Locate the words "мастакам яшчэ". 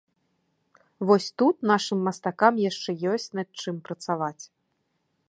2.09-2.91